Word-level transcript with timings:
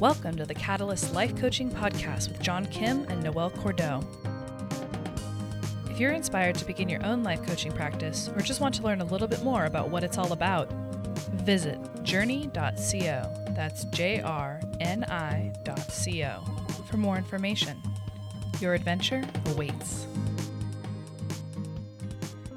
Welcome 0.00 0.36
to 0.38 0.44
the 0.44 0.54
Catalyst 0.54 1.14
Life 1.14 1.36
Coaching 1.36 1.70
Podcast 1.70 2.28
with 2.28 2.40
John 2.40 2.66
Kim 2.66 3.06
and 3.08 3.22
Noelle 3.22 3.50
Cordeaux. 3.50 4.04
If 5.88 6.00
you're 6.00 6.10
inspired 6.10 6.56
to 6.56 6.64
begin 6.64 6.88
your 6.88 7.04
own 7.06 7.22
life 7.22 7.46
coaching 7.46 7.70
practice 7.70 8.28
or 8.34 8.40
just 8.40 8.60
want 8.60 8.74
to 8.74 8.82
learn 8.82 9.00
a 9.00 9.04
little 9.04 9.28
bit 9.28 9.44
more 9.44 9.66
about 9.66 9.90
what 9.90 10.02
it's 10.02 10.18
all 10.18 10.32
about, 10.32 10.68
visit 11.34 11.78
journey.co. 12.02 13.44
That's 13.50 13.84
J 13.84 14.20
R 14.20 14.60
N 14.80 15.04
I.co 15.04 16.42
for 16.90 16.96
more 16.96 17.16
information. 17.16 17.80
Your 18.60 18.74
adventure 18.74 19.22
awaits. 19.46 20.08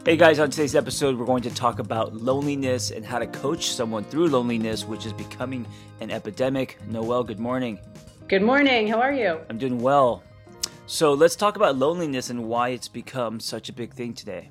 Hey 0.08 0.16
guys, 0.16 0.40
on 0.40 0.50
today's 0.50 0.74
episode, 0.74 1.18
we're 1.18 1.26
going 1.26 1.44
to 1.44 1.54
talk 1.54 1.80
about 1.80 2.16
loneliness 2.16 2.92
and 2.92 3.06
how 3.06 3.20
to 3.20 3.28
coach 3.28 3.72
someone 3.74 4.06
through 4.06 4.30
loneliness, 4.30 4.86
which 4.86 5.06
is 5.06 5.12
becoming 5.12 5.68
an 6.00 6.12
epidemic. 6.12 6.78
Noelle, 6.88 7.26
good 7.26 7.42
morning. 7.42 7.78
Good 8.30 8.42
morning. 8.42 8.88
How 8.88 9.02
are 9.02 9.12
you? 9.12 9.42
I'm 9.50 9.58
doing 9.58 9.82
well. 9.82 10.24
So 10.86 11.14
let's 11.14 11.36
talk 11.36 11.58
about 11.58 11.76
loneliness 11.76 12.30
and 12.30 12.46
why 12.46 12.70
it's 12.70 12.88
become 12.88 13.42
such 13.42 13.68
a 13.68 13.74
big 13.74 13.94
thing 13.94 14.14
today. 14.14 14.50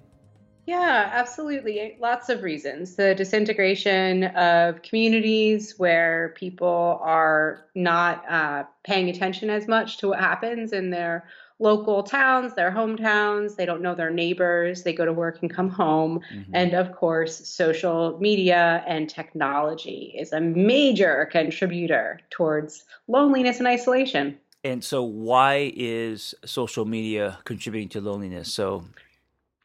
Yeah, 0.66 1.08
absolutely. 1.10 1.96
Lots 2.00 2.28
of 2.28 2.42
reasons. 2.42 2.94
The 2.94 3.14
disintegration 3.14 4.24
of 4.24 4.82
communities 4.82 5.78
where 5.78 6.34
people 6.36 7.00
are 7.00 7.64
not 7.74 8.30
uh, 8.30 8.64
paying 8.84 9.08
attention 9.08 9.48
as 9.48 9.66
much 9.66 9.96
to 9.98 10.08
what 10.08 10.20
happens 10.20 10.74
in 10.74 10.90
their 10.90 11.24
local 11.58 12.02
towns, 12.02 12.54
their 12.54 12.70
hometowns. 12.70 13.56
They 13.56 13.66
don't 13.66 13.82
know 13.82 13.94
their 13.94 14.10
neighbors. 14.10 14.82
They 14.82 14.92
go 14.92 15.04
to 15.04 15.12
work 15.12 15.38
and 15.40 15.52
come 15.52 15.70
home. 15.70 16.20
Mm-hmm. 16.32 16.54
And 16.54 16.74
of 16.74 16.92
course, 16.92 17.48
social 17.48 18.18
media 18.20 18.84
and 18.86 19.08
technology 19.08 20.14
is 20.18 20.32
a 20.32 20.40
major 20.40 21.28
contributor 21.30 22.20
towards 22.30 22.84
loneliness 23.08 23.58
and 23.58 23.66
isolation. 23.66 24.38
And 24.64 24.82
so, 24.82 25.02
why 25.02 25.72
is 25.76 26.34
social 26.44 26.84
media 26.84 27.38
contributing 27.44 27.88
to 27.90 28.00
loneliness? 28.00 28.52
So, 28.52 28.84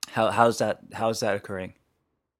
how, 0.09 0.31
how's 0.31 0.59
that 0.59 0.79
how's 0.93 1.19
that 1.21 1.35
occurring? 1.35 1.73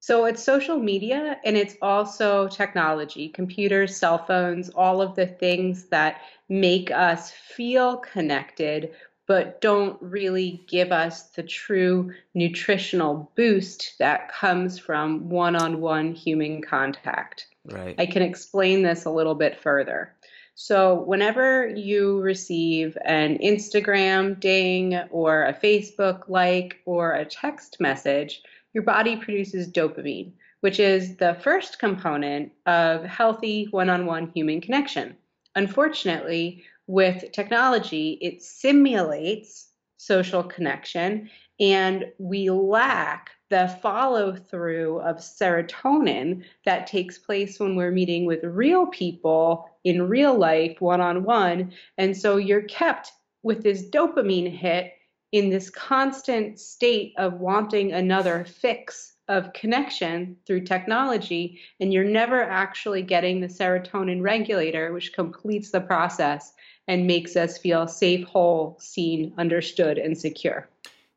So 0.04 0.26
it's 0.26 0.44
social 0.44 0.80
media 0.80 1.40
and 1.46 1.56
it's 1.56 1.76
also 1.80 2.48
technology, 2.48 3.30
computers, 3.30 3.96
cell 3.96 4.18
phones, 4.26 4.72
all 4.72 5.00
of 5.00 5.16
the 5.16 5.28
things 5.28 5.86
that 5.90 6.22
make 6.50 6.90
us 6.90 7.30
feel 7.30 7.98
connected 7.98 8.96
but 9.32 9.62
don't 9.62 9.98
really 10.02 10.62
give 10.68 10.92
us 10.92 11.30
the 11.30 11.44
true 11.44 12.14
nutritional 12.34 13.32
boost 13.38 13.94
that 13.98 14.30
comes 14.30 14.78
from 14.78 15.30
one 15.30 15.56
on 15.56 15.80
one 15.80 16.14
human 16.14 16.62
contact. 16.62 17.48
Right. 17.64 17.96
I 17.98 18.08
can 18.08 18.24
explain 18.24 18.82
this 18.84 19.06
a 19.06 19.10
little 19.10 19.36
bit 19.36 19.58
further. 19.58 20.14
So, 20.56 21.04
whenever 21.04 21.70
you 21.70 22.20
receive 22.20 22.98
an 23.06 23.38
Instagram 23.38 24.38
ding 24.38 24.96
or 25.12 25.46
a 25.46 25.54
Facebook 25.54 26.28
like 26.28 26.82
or 26.84 27.14
a 27.14 27.24
text 27.24 27.78
message, 27.80 28.44
your 28.74 28.84
body 28.84 29.16
produces 29.16 29.72
dopamine, 29.72 30.34
which 30.60 30.78
is 30.78 31.16
the 31.16 31.38
first 31.42 31.80
component 31.80 32.52
of 32.66 33.06
healthy 33.06 33.70
one 33.72 33.90
on 33.90 34.06
one 34.06 34.30
human 34.36 34.60
connection. 34.60 35.16
Unfortunately, 35.56 36.66
with 36.88 37.32
technology, 37.32 38.18
it 38.22 38.42
simulates 38.42 39.70
social 39.98 40.44
connection, 40.44 41.30
and 41.60 42.06
we 42.18 42.50
lack 42.50 43.32
the 43.52 43.78
follow 43.82 44.36
through 44.36 45.00
of 45.02 45.18
serotonin 45.18 46.44
that 46.66 46.88
takes 46.88 47.20
place 47.20 47.60
when 47.60 47.76
we're 47.76 47.92
meeting 47.92 48.26
with 48.26 48.44
real 48.44 48.88
people 48.88 49.70
in 49.84 50.08
real 50.08 50.38
life, 50.38 50.80
one 50.80 51.02
on 51.02 51.24
one. 51.24 51.72
And 51.98 52.16
so 52.16 52.38
you're 52.38 52.64
kept 52.64 53.12
with 53.44 53.62
this 53.62 53.90
dopamine 53.90 54.50
hit 54.50 54.94
in 55.32 55.50
this 55.50 55.70
constant 55.70 56.60
state 56.60 57.14
of 57.18 57.40
wanting 57.40 57.92
another 57.94 58.46
fix 58.46 59.11
of 59.28 59.54
connection 59.54 60.36
through 60.46 60.62
technology, 60.62 61.60
and 61.80 61.94
you're 61.94 62.04
never 62.04 62.42
actually 62.44 63.02
getting 63.02 63.40
the 63.40 63.48
serotonin 63.48 64.22
regulator, 64.22 64.94
which 64.94 65.14
completes 65.14 65.72
the 65.72 65.82
process 65.82 66.54
and 66.88 67.08
makes 67.08 67.36
us 67.36 67.58
feel 67.58 67.88
safe, 67.88 68.26
whole, 68.28 68.78
seen, 68.80 69.34
understood, 69.38 69.98
and 69.98 70.18
secure. 70.18 70.68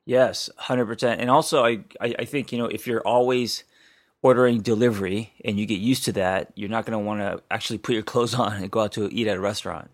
Yes, 0.07 0.51
hundred 0.57 0.87
percent. 0.87 1.21
And 1.21 1.31
also, 1.31 1.65
I, 1.65 1.85
I, 2.01 2.15
I 2.21 2.25
think 2.25 2.53
you 2.53 2.59
know 2.59 2.67
if 2.67 2.87
you're 2.87 3.01
always 3.01 3.65
ordering 4.23 4.61
delivery 4.61 5.33
and 5.45 5.59
you 5.59 5.67
get 5.67 5.81
used 5.81 6.05
to 6.05 6.13
that, 6.13 6.53
you're 6.57 6.69
not 6.69 6.87
going 6.87 6.99
to 6.99 7.05
want 7.05 7.21
to 7.21 7.43
actually 7.51 7.79
put 7.79 7.93
your 7.93 8.03
clothes 8.03 8.35
on 8.39 8.55
and 8.55 8.71
go 8.71 8.81
out 8.81 8.93
to 8.93 9.13
eat 9.13 9.27
at 9.27 9.37
a 9.37 9.41
restaurant. 9.41 9.91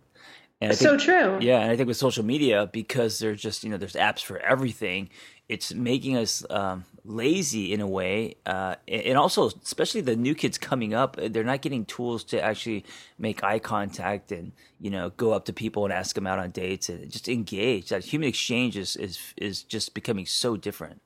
And 0.61 0.77
think, 0.77 0.89
so 0.89 0.99
true. 0.99 1.39
Yeah, 1.41 1.61
and 1.61 1.71
I 1.71 1.77
think 1.77 1.87
with 1.87 1.97
social 1.97 2.25
media, 2.25 2.69
because 2.71 3.19
there's 3.19 3.41
just 3.41 3.65
you 3.65 3.71
know 3.71 3.77
there's 3.77 3.95
apps 3.95 4.23
for 4.23 4.39
everything, 4.39 5.09
it's 5.49 5.73
making 5.73 6.17
us 6.17 6.45
um, 6.51 6.85
lazy 7.05 7.73
in 7.73 7.81
a 7.81 7.87
way, 7.87 8.37
uh, 8.47 8.77
and 8.89 9.17
also 9.17 9.51
especially 9.65 10.01
the 10.01 10.17
new 10.17 10.35
kids 10.35 10.59
coming 10.59 10.95
up, 10.95 11.17
they're 11.17 11.45
not 11.45 11.63
getting 11.63 11.85
tools 11.85 12.25
to 12.25 12.43
actually 12.43 12.85
make 13.19 13.43
eye 13.43 13.59
contact 13.59 14.33
and 14.33 14.53
you 14.81 14.91
know 14.91 15.11
go 15.11 15.33
up 15.33 15.45
to 15.47 15.53
people 15.53 15.85
and 15.85 15.93
ask 15.93 16.15
them 16.15 16.27
out 16.27 16.39
on 16.39 16.51
dates 16.51 16.89
and 16.89 17.11
just 17.11 17.29
engage. 17.29 17.89
That 17.89 18.05
human 18.05 18.29
exchange 18.29 18.77
is 18.77 18.97
is 18.97 19.19
is 19.37 19.63
just 19.63 19.95
becoming 19.95 20.27
so 20.27 20.57
different. 20.57 21.01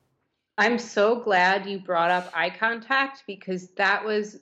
I'm 0.56 0.78
so 0.78 1.16
glad 1.16 1.66
you 1.66 1.80
brought 1.80 2.10
up 2.10 2.30
eye 2.34 2.50
contact 2.50 3.24
because 3.26 3.68
that 3.76 4.04
was 4.04 4.38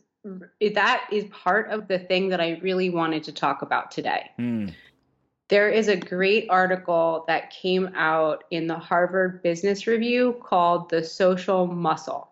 that 0.61 1.09
is 1.11 1.25
part 1.31 1.71
of 1.71 1.89
the 1.89 1.99
thing 1.99 2.29
that 2.29 2.41
I 2.41 2.59
really 2.63 2.91
wanted 2.91 3.25
to 3.25 3.33
talk 3.33 3.63
about 3.63 3.91
today. 3.91 4.31
Mm. 4.39 4.73
There 5.49 5.69
is 5.69 5.89
a 5.89 5.97
great 5.97 6.47
article 6.49 7.25
that 7.27 7.51
came 7.51 7.91
out 7.95 8.45
in 8.51 8.67
the 8.67 8.79
Harvard 8.79 9.43
Business 9.43 9.87
Review 9.87 10.41
called 10.43 10.89
The 10.89 11.05
Social 11.05 11.67
Muscle. 11.67 12.31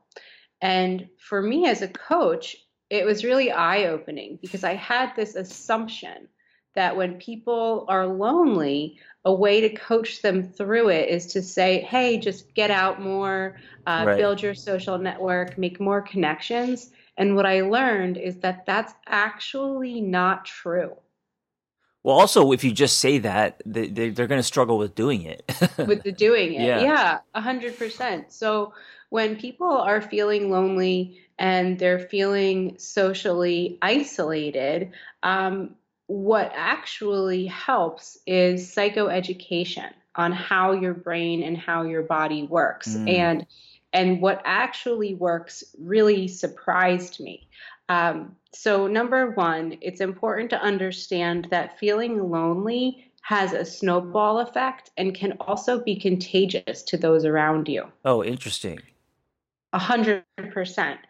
And 0.63 1.09
for 1.19 1.43
me 1.43 1.67
as 1.67 1.83
a 1.83 1.89
coach, 1.89 2.57
it 2.89 3.05
was 3.05 3.25
really 3.25 3.51
eye 3.51 3.87
opening 3.87 4.39
because 4.41 4.65
I 4.65 4.75
had 4.75 5.15
this 5.15 5.35
assumption 5.35 6.29
that 6.75 6.97
when 6.97 7.19
people 7.19 7.85
are 7.89 8.07
lonely, 8.07 8.99
a 9.25 9.33
way 9.33 9.61
to 9.61 9.69
coach 9.71 10.23
them 10.23 10.43
through 10.43 10.89
it 10.89 11.09
is 11.09 11.27
to 11.27 11.43
say, 11.43 11.81
hey, 11.81 12.19
just 12.19 12.55
get 12.55 12.71
out 12.71 13.01
more, 13.01 13.57
uh, 13.87 14.05
right. 14.07 14.17
build 14.17 14.41
your 14.41 14.55
social 14.55 14.99
network, 14.99 15.59
make 15.59 15.81
more 15.81 16.01
connections. 16.01 16.91
And 17.17 17.37
what 17.37 17.45
I 17.45 17.63
learned 17.63 18.17
is 18.17 18.39
that 18.39 18.65
that's 18.67 18.95
actually 19.07 20.01
not 20.01 20.45
true. 20.45 20.97
Well, 22.03 22.19
also, 22.19 22.53
if 22.53 22.65
you 22.65 22.73
just 22.73 22.99
say 22.99 23.19
that, 23.19 23.63
they, 23.67 23.89
they, 23.89 24.09
are 24.09 24.27
going 24.27 24.39
to 24.39 24.43
struggle 24.43 24.79
with 24.79 24.95
doing 24.95 25.23
it. 25.23 25.43
with 25.79 26.03
the 26.03 26.13
doing 26.13 26.55
it. 26.55 26.63
Yeah, 26.83 27.19
a 27.35 27.41
hundred 27.41 27.77
percent. 27.77 28.33
So 28.33 28.73
when 29.11 29.37
people 29.37 29.71
are 29.71 30.01
feeling 30.01 30.51
lonely 30.51 31.21
and 31.39 31.79
they're 31.79 31.99
feeling 31.99 32.79
socially 32.79 33.79
isolated, 33.83 34.93
um, 35.23 35.75
what 36.07 36.53
actually 36.55 37.47
helps 37.47 38.19
is 38.27 38.75
psychoeducation 38.75 39.93
on 40.17 40.33
how 40.33 40.73
your 40.73 40.95
brain 40.95 41.43
and 41.43 41.57
how 41.57 41.83
your 41.83 42.03
body 42.03 42.45
works. 42.45 42.89
Mm. 42.89 43.15
And 43.15 43.47
and 43.93 44.23
what 44.23 44.41
actually 44.45 45.15
works 45.15 45.65
really 45.79 46.29
surprised 46.29 47.21
me. 47.21 47.49
Um, 47.91 48.37
so, 48.55 48.87
number 48.87 49.33
one, 49.33 49.77
it's 49.81 50.01
important 50.01 50.51
to 50.51 50.63
understand 50.63 51.49
that 51.51 51.77
feeling 51.81 52.31
lonely 52.31 53.13
has 53.23 53.53
a 53.53 53.65
snowball 53.65 54.39
effect 54.39 54.91
and 54.97 55.13
can 55.13 55.33
also 55.41 55.83
be 55.83 55.97
contagious 55.97 56.83
to 56.85 56.97
those 56.97 57.25
around 57.25 57.69
you. 57.69 57.85
Oh, 58.05 58.23
interesting. 58.23 58.79
A 59.73 59.79
hundred 59.79 60.25
percent. 60.53 61.01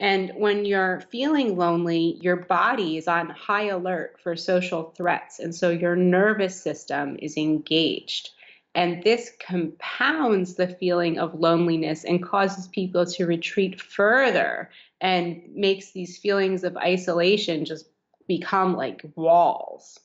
And 0.00 0.32
when 0.34 0.64
you're 0.64 1.02
feeling 1.10 1.56
lonely, 1.56 2.16
your 2.22 2.36
body 2.36 2.96
is 2.96 3.08
on 3.08 3.28
high 3.28 3.68
alert 3.68 4.18
for 4.22 4.34
social 4.34 4.94
threats. 4.96 5.38
And 5.38 5.54
so 5.54 5.68
your 5.68 5.96
nervous 5.96 6.60
system 6.60 7.16
is 7.20 7.36
engaged. 7.36 8.30
And 8.74 9.02
this 9.02 9.30
compounds 9.38 10.54
the 10.54 10.68
feeling 10.68 11.18
of 11.18 11.38
loneliness 11.38 12.04
and 12.04 12.22
causes 12.22 12.68
people 12.68 13.04
to 13.04 13.26
retreat 13.26 13.80
further 13.80 14.70
and 15.02 15.42
makes 15.52 15.90
these 15.90 16.16
feelings 16.16 16.64
of 16.64 16.76
isolation 16.78 17.64
just 17.66 17.86
become 18.28 18.74
like 18.74 19.02
walls. 19.16 19.98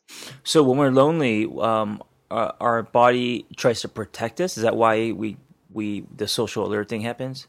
So 0.44 0.63
when 0.63 0.77
we're 0.77 0.91
lonely, 0.91 1.45
um, 1.61 2.01
our, 2.31 2.55
our 2.59 2.83
body 2.83 3.45
tries 3.55 3.81
to 3.81 3.88
protect 3.88 4.41
us. 4.41 4.57
Is 4.57 4.63
that 4.63 4.75
why 4.75 5.13
we 5.13 5.38
we 5.71 6.05
the 6.15 6.27
social 6.27 6.65
alert 6.65 6.89
thing 6.89 7.01
happens? 7.01 7.47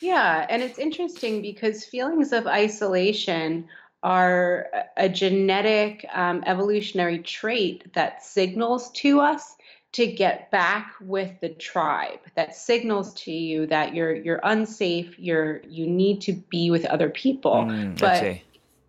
Yeah, 0.00 0.46
and 0.48 0.62
it's 0.62 0.78
interesting 0.78 1.42
because 1.42 1.84
feelings 1.84 2.32
of 2.32 2.46
isolation 2.46 3.68
are 4.04 4.68
a 4.96 5.08
genetic 5.08 6.06
um, 6.14 6.44
evolutionary 6.46 7.18
trait 7.18 7.92
that 7.94 8.22
signals 8.22 8.92
to 8.92 9.18
us 9.18 9.56
to 9.92 10.06
get 10.06 10.50
back 10.50 10.92
with 11.00 11.32
the 11.40 11.48
tribe 11.48 12.20
that 12.36 12.54
signals 12.54 13.14
to 13.14 13.32
you 13.32 13.66
that 13.66 13.94
you're 13.94 14.14
you're 14.14 14.40
unsafe 14.44 15.18
you're 15.18 15.62
you 15.66 15.86
need 15.86 16.20
to 16.20 16.32
be 16.50 16.70
with 16.70 16.84
other 16.86 17.08
people 17.08 17.64
mm, 17.64 17.98
but 17.98 18.38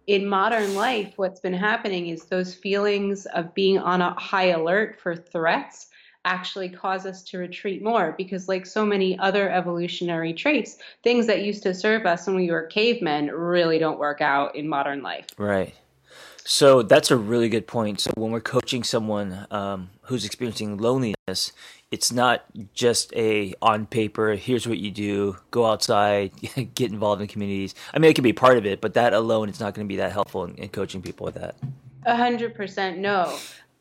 in 0.10 0.26
modern 0.26 0.74
life, 0.74 1.14
what's 1.18 1.40
been 1.40 1.54
happening 1.54 2.08
is 2.08 2.26
those 2.26 2.56
feelings 2.56 3.28
of 3.28 3.54
being 3.54 3.78
on 3.78 4.02
a 4.02 4.20
high 4.20 4.48
alert 4.48 5.00
for 5.00 5.16
threats 5.16 5.90
actually 6.26 6.68
cause 6.68 7.06
us 7.06 7.22
to 7.26 7.38
retreat 7.38 7.84
more 7.84 8.16
because, 8.18 8.48
like 8.48 8.66
so 8.66 8.84
many 8.84 9.20
other 9.20 9.52
evolutionary 9.52 10.34
traits, 10.34 10.78
things 11.04 11.28
that 11.28 11.44
used 11.44 11.62
to 11.62 11.76
serve 11.76 12.08
us 12.08 12.26
when 12.26 12.36
we 12.36 12.50
were 12.50 12.64
cavemen 12.64 13.28
really 13.28 13.78
don't 13.78 14.00
work 14.00 14.20
out 14.20 14.56
in 14.56 14.68
modern 14.68 15.04
life. 15.04 15.28
Right. 15.38 15.76
So 16.46 16.82
that's 16.82 17.12
a 17.12 17.18
really 17.18 17.50
good 17.50 17.68
point. 17.68 18.00
So 18.00 18.12
when 18.16 18.32
we're 18.32 18.40
coaching 18.40 18.84
someone 18.84 19.46
um, 19.52 19.90
who's 20.04 20.26
experiencing 20.26 20.78
loneliness, 20.78 21.52
it's 21.92 22.12
not 22.12 22.44
just 22.74 23.14
a 23.16 23.54
on 23.62 23.86
paper. 23.86 24.34
Here's 24.34 24.68
what 24.68 24.78
you 24.78 24.92
do: 24.92 25.38
go 25.52 25.66
outside, 25.66 26.32
get 26.76 26.92
involved 26.92 27.22
in 27.22 27.28
communities. 27.28 27.76
I 27.94 28.00
mean, 28.00 28.12
it 28.12 28.16
can 28.16 28.24
be 28.24 28.34
part 28.34 28.58
of 28.58 28.66
it, 28.66 28.82
but 28.82 28.94
that 28.94 29.14
alone 29.14 29.50
is 29.50 29.60
not 29.60 29.74
going 29.74 29.88
to 29.88 29.92
be 29.92 29.98
that 29.98 30.12
helpful 30.12 30.44
in, 30.46 30.56
in 30.56 30.70
coaching 30.70 31.02
people 31.02 31.26
with 31.26 31.36
that. 31.36 31.56
A 32.06 32.16
hundred 32.16 32.56
percent 32.56 33.00
no. 33.00 33.38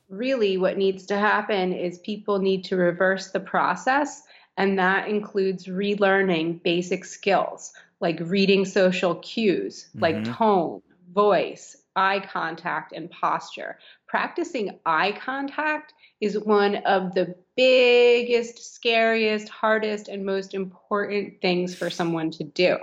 Really, 0.09 0.57
what 0.57 0.79
needs 0.79 1.05
to 1.07 1.19
happen 1.19 1.73
is 1.73 1.99
people 1.99 2.39
need 2.39 2.65
to 2.65 2.77
reverse 2.77 3.31
the 3.31 3.41
process, 3.41 4.23
and 4.57 4.79
that 4.79 5.09
includes 5.09 5.67
relearning 5.67 6.63
basic 6.63 7.05
skills 7.05 7.73
like 8.01 8.19
reading 8.21 8.65
social 8.65 9.17
cues, 9.17 9.89
mm-hmm. 9.89 10.01
like 10.01 10.25
tone, 10.25 10.83
voice, 11.13 11.77
eye 11.97 12.21
contact 12.21 12.93
and 12.93 13.11
posture. 13.11 13.79
Practicing 14.07 14.79
eye 14.87 15.19
contact 15.21 15.95
is 16.21 16.39
one 16.39 16.77
of 16.77 17.15
the 17.15 17.35
biggest, 17.57 18.75
scariest, 18.75 19.49
hardest, 19.49 20.09
and 20.09 20.25
most 20.25 20.55
important 20.55 21.41
things 21.41 21.75
for 21.75 21.91
someone 21.91 22.31
to 22.33 22.45
do. 22.45 22.79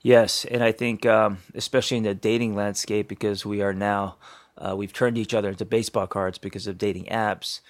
Yes, 0.00 0.44
and 0.44 0.62
I 0.62 0.72
think 0.72 1.04
um, 1.06 1.38
especially 1.54 1.96
in 1.96 2.04
the 2.04 2.14
dating 2.14 2.54
landscape, 2.54 3.08
because 3.08 3.44
we 3.44 3.62
are 3.62 3.74
now 3.74 4.16
uh, 4.56 4.74
we've 4.76 4.92
turned 4.92 5.18
each 5.18 5.34
other 5.34 5.50
into 5.50 5.64
baseball 5.64 6.06
cards 6.06 6.38
because 6.38 6.66
of 6.66 6.78
dating 6.78 7.06
apps. 7.06 7.60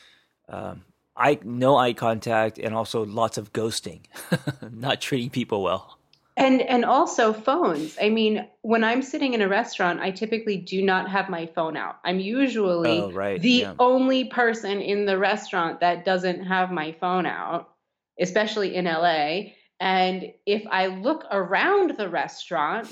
Um, 0.48 0.84
I 1.16 1.38
no 1.42 1.76
eye 1.76 1.92
contact 1.94 2.58
and 2.58 2.74
also 2.74 3.04
lots 3.04 3.38
of 3.38 3.52
ghosting, 3.52 4.02
not 4.72 5.00
treating 5.00 5.30
people 5.30 5.62
well. 5.62 5.97
And 6.38 6.62
and 6.62 6.84
also 6.84 7.32
phones. 7.32 7.98
I 8.00 8.10
mean, 8.10 8.46
when 8.62 8.84
I'm 8.84 9.02
sitting 9.02 9.34
in 9.34 9.42
a 9.42 9.48
restaurant, 9.48 10.00
I 10.00 10.12
typically 10.12 10.56
do 10.56 10.82
not 10.82 11.10
have 11.10 11.28
my 11.28 11.46
phone 11.46 11.76
out. 11.76 11.98
I'm 12.04 12.20
usually 12.20 13.00
oh, 13.00 13.10
right. 13.10 13.40
the 13.40 13.50
yeah. 13.50 13.74
only 13.78 14.24
person 14.24 14.80
in 14.80 15.04
the 15.04 15.18
restaurant 15.18 15.80
that 15.80 16.04
doesn't 16.04 16.44
have 16.44 16.70
my 16.70 16.92
phone 16.92 17.26
out, 17.26 17.70
especially 18.20 18.76
in 18.76 18.84
LA. 18.84 19.50
And 19.80 20.32
if 20.46 20.64
I 20.70 20.86
look 20.86 21.24
around 21.30 21.96
the 21.96 22.08
restaurant 22.08 22.88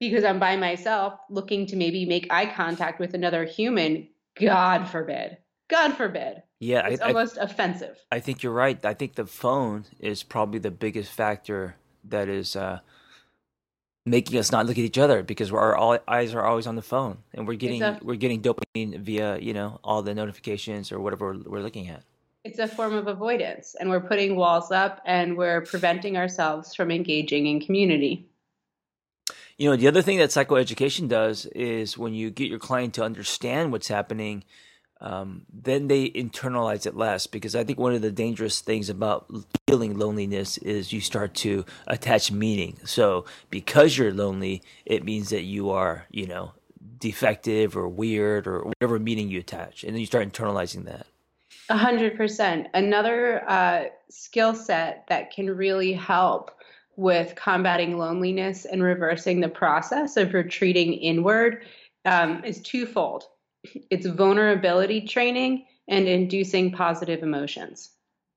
because 0.00 0.24
I'm 0.24 0.40
by 0.40 0.56
myself 0.56 1.20
looking 1.30 1.66
to 1.66 1.76
maybe 1.76 2.06
make 2.06 2.26
eye 2.32 2.46
contact 2.46 2.98
with 2.98 3.14
another 3.14 3.44
human, 3.44 4.08
God 4.40 4.88
forbid. 4.88 5.38
God 5.70 5.92
forbid. 5.92 6.42
Yeah, 6.58 6.88
it's 6.88 7.00
I, 7.00 7.08
almost 7.08 7.38
I, 7.38 7.44
offensive. 7.44 7.96
I 8.10 8.18
think 8.18 8.42
you're 8.42 8.52
right. 8.52 8.84
I 8.84 8.94
think 8.94 9.14
the 9.14 9.26
phone 9.26 9.84
is 10.00 10.22
probably 10.22 10.58
the 10.58 10.72
biggest 10.72 11.12
factor 11.12 11.76
that 12.04 12.28
is 12.28 12.56
uh, 12.56 12.80
making 14.04 14.38
us 14.38 14.50
not 14.50 14.66
look 14.66 14.78
at 14.78 14.84
each 14.84 14.98
other 14.98 15.22
because 15.22 15.52
our 15.52 15.76
all, 15.76 15.98
eyes 16.08 16.34
are 16.34 16.44
always 16.44 16.66
on 16.66 16.76
the 16.76 16.82
phone 16.82 17.18
and 17.32 17.46
we're 17.46 17.54
getting 17.54 17.82
a, 17.82 17.98
we're 18.02 18.16
getting 18.16 18.42
dopamine 18.42 18.98
via 18.98 19.38
you 19.38 19.52
know 19.52 19.78
all 19.84 20.02
the 20.02 20.14
notifications 20.14 20.92
or 20.92 21.00
whatever 21.00 21.32
we're, 21.32 21.38
we're 21.44 21.62
looking 21.62 21.88
at. 21.88 22.02
It's 22.44 22.58
a 22.58 22.66
form 22.66 22.94
of 22.94 23.06
avoidance, 23.06 23.76
and 23.78 23.88
we're 23.88 24.00
putting 24.00 24.34
walls 24.34 24.72
up 24.72 25.00
and 25.06 25.36
we're 25.36 25.60
preventing 25.60 26.16
ourselves 26.16 26.74
from 26.74 26.90
engaging 26.90 27.46
in 27.46 27.60
community. 27.60 28.26
You 29.58 29.70
know, 29.70 29.76
the 29.76 29.86
other 29.86 30.02
thing 30.02 30.18
that 30.18 30.30
psychoeducation 30.30 31.08
does 31.08 31.46
is 31.46 31.96
when 31.96 32.14
you 32.14 32.30
get 32.30 32.48
your 32.48 32.58
client 32.58 32.94
to 32.94 33.04
understand 33.04 33.70
what's 33.70 33.86
happening 33.86 34.42
um, 35.02 35.42
then 35.52 35.88
they 35.88 36.10
internalize 36.10 36.86
it 36.86 36.96
less 36.96 37.26
because 37.26 37.56
I 37.56 37.64
think 37.64 37.78
one 37.78 37.92
of 37.92 38.02
the 38.02 38.12
dangerous 38.12 38.60
things 38.60 38.88
about 38.88 39.26
feeling 39.66 39.98
loneliness 39.98 40.58
is 40.58 40.92
you 40.92 41.00
start 41.00 41.34
to 41.34 41.64
attach 41.88 42.30
meaning. 42.30 42.78
So 42.84 43.24
because 43.50 43.98
you're 43.98 44.12
lonely, 44.12 44.62
it 44.86 45.04
means 45.04 45.30
that 45.30 45.42
you 45.42 45.70
are, 45.70 46.06
you 46.12 46.28
know, 46.28 46.52
defective 46.98 47.76
or 47.76 47.88
weird 47.88 48.46
or 48.46 48.62
whatever 48.62 49.00
meaning 49.00 49.28
you 49.28 49.40
attach, 49.40 49.82
and 49.82 49.92
then 49.92 50.00
you 50.00 50.06
start 50.06 50.32
internalizing 50.32 50.84
that. 50.84 51.06
A 51.68 51.76
hundred 51.76 52.16
percent. 52.16 52.68
Another 52.72 53.48
uh, 53.50 53.86
skill 54.08 54.54
set 54.54 55.04
that 55.08 55.32
can 55.32 55.50
really 55.50 55.92
help 55.92 56.52
with 56.94 57.34
combating 57.34 57.98
loneliness 57.98 58.66
and 58.66 58.82
reversing 58.82 59.40
the 59.40 59.48
process 59.48 60.16
of 60.16 60.32
retreating 60.32 60.92
inward 60.92 61.64
um, 62.04 62.44
is 62.44 62.60
twofold 62.60 63.24
it's 63.90 64.06
vulnerability 64.06 65.02
training 65.02 65.66
and 65.88 66.08
inducing 66.08 66.72
positive 66.72 67.22
emotions. 67.22 67.90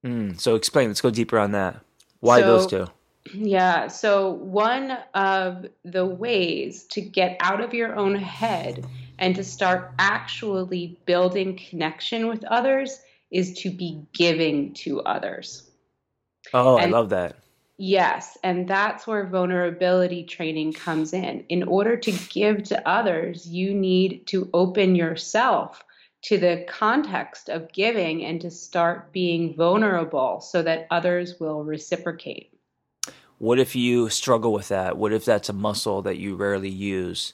Mm, 0.05 0.39
so 0.39 0.55
explain. 0.55 0.89
Let's 0.89 1.01
go 1.01 1.09
deeper 1.09 1.39
on 1.39 1.51
that. 1.51 1.79
Why 2.19 2.41
so, 2.41 2.47
those 2.47 2.67
two? 2.67 2.87
Yeah. 3.33 3.87
So 3.87 4.31
one 4.31 4.97
of 5.13 5.65
the 5.83 6.05
ways 6.05 6.83
to 6.91 7.01
get 7.01 7.37
out 7.39 7.61
of 7.61 7.73
your 7.73 7.95
own 7.95 8.15
head 8.15 8.85
and 9.17 9.35
to 9.35 9.43
start 9.43 9.93
actually 9.97 10.99
building 11.05 11.57
connection 11.57 12.27
with 12.27 12.43
others 12.45 12.99
is 13.31 13.53
to 13.61 13.71
be 13.71 14.01
giving 14.13 14.73
to 14.73 15.01
others. 15.01 15.69
Oh, 16.53 16.77
and, 16.77 16.93
I 16.93 16.97
love 16.97 17.09
that. 17.09 17.37
Yes, 17.77 18.37
and 18.41 18.67
that's 18.67 19.05
where 19.05 19.27
vulnerability 19.27 20.23
training 20.23 20.73
comes 20.73 21.11
in. 21.11 21.43
In 21.49 21.63
order 21.63 21.97
to 21.97 22.11
give 22.29 22.63
to 22.63 22.87
others, 22.87 23.47
you 23.47 23.73
need 23.73 24.27
to 24.27 24.49
open 24.53 24.95
yourself 24.95 25.83
to 26.23 26.37
the 26.37 26.65
context 26.69 27.49
of 27.49 27.71
giving 27.73 28.23
and 28.23 28.39
to 28.41 28.49
start 28.49 29.11
being 29.11 29.55
vulnerable 29.55 30.39
so 30.39 30.63
that 30.63 30.87
others 30.89 31.39
will 31.39 31.63
reciprocate. 31.63 32.51
What 33.37 33.59
if 33.59 33.75
you 33.75 34.09
struggle 34.09 34.53
with 34.53 34.69
that? 34.69 34.97
What 34.97 35.11
if 35.11 35.25
that's 35.25 35.49
a 35.49 35.53
muscle 35.53 36.01
that 36.03 36.17
you 36.17 36.35
rarely 36.35 36.69
use? 36.69 37.33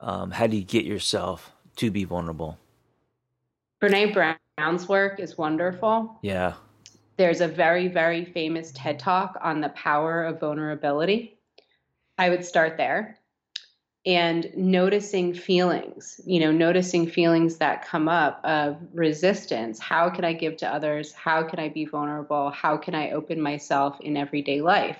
Um, 0.00 0.30
how 0.30 0.46
do 0.46 0.56
you 0.56 0.64
get 0.64 0.86
yourself 0.86 1.52
to 1.76 1.90
be 1.90 2.04
vulnerable? 2.04 2.58
Brene 3.80 4.12
Brown's 4.56 4.88
work 4.88 5.20
is 5.20 5.36
wonderful. 5.36 6.18
Yeah. 6.22 6.54
There's 7.16 7.40
a 7.40 7.48
very, 7.48 7.88
very 7.88 8.24
famous 8.24 8.72
TED 8.72 8.98
talk 8.98 9.38
on 9.40 9.60
the 9.60 9.68
power 9.70 10.24
of 10.24 10.40
vulnerability. 10.40 11.38
I 12.18 12.30
would 12.30 12.44
start 12.44 12.76
there 12.76 13.18
and 14.04 14.50
noticing 14.56 15.32
feelings, 15.32 16.20
you 16.26 16.40
know, 16.40 16.50
noticing 16.50 17.06
feelings 17.06 17.58
that 17.58 17.86
come 17.86 18.08
up 18.08 18.40
of 18.44 18.76
resistance. 18.92 19.78
How 19.78 20.10
can 20.10 20.24
I 20.24 20.32
give 20.32 20.56
to 20.58 20.68
others? 20.68 21.12
How 21.12 21.44
can 21.44 21.60
I 21.60 21.68
be 21.68 21.84
vulnerable? 21.84 22.50
How 22.50 22.76
can 22.76 22.94
I 22.94 23.12
open 23.12 23.40
myself 23.40 24.00
in 24.00 24.16
everyday 24.16 24.60
life? 24.60 24.98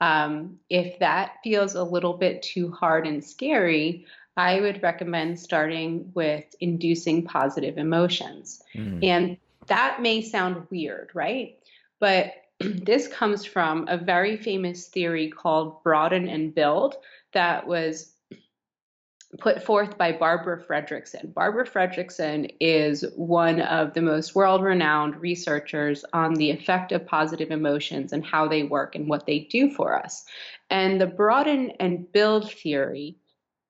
Um, 0.00 0.58
if 0.68 0.98
that 0.98 1.34
feels 1.44 1.74
a 1.74 1.84
little 1.84 2.14
bit 2.14 2.42
too 2.42 2.72
hard 2.72 3.06
and 3.06 3.22
scary, 3.22 4.06
I 4.36 4.60
would 4.60 4.82
recommend 4.82 5.38
starting 5.38 6.10
with 6.14 6.44
inducing 6.60 7.24
positive 7.24 7.78
emotions. 7.78 8.62
Mm. 8.74 9.04
And 9.04 9.36
that 9.70 10.02
may 10.02 10.20
sound 10.20 10.66
weird, 10.70 11.10
right? 11.14 11.56
But 12.00 12.32
this 12.60 13.08
comes 13.08 13.44
from 13.44 13.88
a 13.88 13.96
very 13.96 14.36
famous 14.36 14.88
theory 14.88 15.30
called 15.30 15.82
broaden 15.82 16.28
and 16.28 16.54
build 16.54 16.96
that 17.32 17.66
was 17.66 18.12
put 19.38 19.62
forth 19.62 19.96
by 19.96 20.10
Barbara 20.10 20.60
Fredrickson. 20.62 21.32
Barbara 21.32 21.64
Fredrickson 21.64 22.52
is 22.58 23.04
one 23.14 23.60
of 23.62 23.94
the 23.94 24.02
most 24.02 24.34
world 24.34 24.62
renowned 24.62 25.16
researchers 25.16 26.04
on 26.12 26.34
the 26.34 26.50
effect 26.50 26.90
of 26.90 27.06
positive 27.06 27.52
emotions 27.52 28.12
and 28.12 28.26
how 28.26 28.48
they 28.48 28.64
work 28.64 28.96
and 28.96 29.08
what 29.08 29.24
they 29.24 29.38
do 29.38 29.70
for 29.70 29.96
us. 29.96 30.24
And 30.68 31.00
the 31.00 31.06
broaden 31.06 31.70
and 31.78 32.10
build 32.12 32.52
theory 32.52 33.16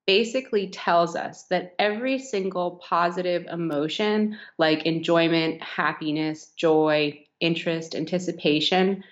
basically 0.07 0.69
tells 0.69 1.15
us 1.15 1.43
that 1.49 1.75
every 1.79 2.19
single 2.19 2.81
positive 2.87 3.45
emotion, 3.45 4.37
like 4.57 4.85
enjoyment, 4.85 5.61
happiness, 5.61 6.51
joy, 6.55 7.23
interest, 7.39 7.95
anticipation, 7.95 9.03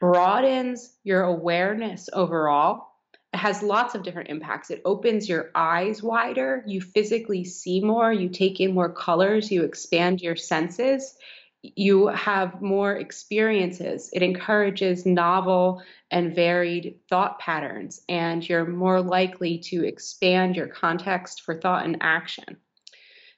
broadens 0.00 0.92
your 1.04 1.22
awareness 1.22 2.08
overall. 2.12 2.86
It 3.32 3.38
has 3.38 3.62
lots 3.62 3.94
of 3.94 4.02
different 4.02 4.30
impacts. 4.30 4.70
It 4.70 4.82
opens 4.84 5.28
your 5.28 5.50
eyes 5.54 6.02
wider. 6.02 6.64
You 6.66 6.80
physically 6.80 7.44
see 7.44 7.80
more. 7.80 8.12
You 8.12 8.28
take 8.28 8.60
in 8.60 8.74
more 8.74 8.92
colors. 8.92 9.50
You 9.50 9.64
expand 9.64 10.22
your 10.22 10.36
senses. 10.36 11.16
You 11.62 12.06
have 12.08 12.62
more 12.62 12.94
experiences. 12.94 14.10
It 14.12 14.22
encourages 14.22 15.04
novel 15.04 15.82
and 16.10 16.34
varied 16.34 17.00
thought 17.08 17.38
patterns, 17.40 18.00
and 18.08 18.48
you're 18.48 18.66
more 18.66 19.00
likely 19.00 19.58
to 19.58 19.84
expand 19.84 20.56
your 20.56 20.68
context 20.68 21.42
for 21.42 21.60
thought 21.60 21.84
and 21.84 21.98
action. 22.00 22.56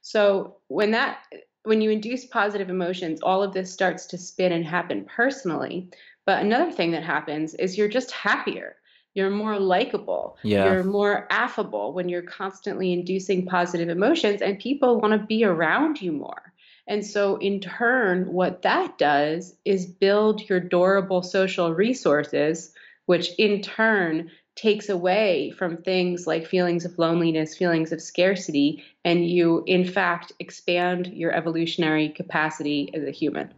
So, 0.03 0.57
when 0.69 0.91
that 0.93 1.19
when 1.65 1.81
you 1.81 1.91
induce 1.91 2.25
positive 2.25 2.71
emotions, 2.71 3.21
all 3.23 3.43
of 3.43 3.53
this 3.53 3.73
starts 3.73 4.07
to 4.07 4.19
spin 4.19 4.53
and 4.53 4.65
happen 4.65 5.05
personally. 5.05 5.91
But 6.27 6.43
another 6.43 6.71
thing 6.71 6.93
that 6.93 7.03
happens 7.03 7.55
is 7.55 7.77
you're 7.77 7.89
just 7.89 8.11
happier. 8.11 8.77
You're 9.15 9.31
more 9.31 9.59
likable. 9.59 10.39
Yeah. 10.43 10.67
You're 10.67 10.85
more 10.85 11.27
affable 11.31 11.93
when 11.93 12.09
you're 12.09 12.23
constantly 12.23 12.93
inducing 12.93 13.47
positive 13.47 13.89
emotions, 13.89 14.41
and 14.41 14.59
people 14.59 15.01
want 15.01 15.21
to 15.21 15.27
be 15.27 15.45
around 15.45 16.01
you 16.01 16.13
more. 16.13 16.50
And 16.91 17.07
so, 17.07 17.37
in 17.37 17.61
turn, 17.61 18.33
what 18.33 18.63
that 18.63 18.99
does 18.99 19.55
is 19.65 19.87
build 19.87 20.49
your 20.49 20.59
durable 20.59 21.23
social 21.23 21.73
resources, 21.73 22.75
which 23.07 23.31
in 23.39 23.63
turn 23.63 24.33
takes 24.57 24.89
away 24.89 25.53
from 25.57 25.77
things 25.77 26.27
like 26.27 26.49
feelings 26.49 26.85
of 26.85 26.99
loneliness, 26.99 27.57
feelings 27.57 27.93
of 27.93 28.03
scarcity, 28.03 28.83
and 29.05 29.25
you, 29.25 29.63
in 29.69 29.85
fact, 29.85 30.33
expand 30.41 31.07
your 31.07 31.31
evolutionary 31.31 32.09
capacity 32.09 32.91
as 32.93 33.05
a 33.05 33.13
human. 33.13 33.55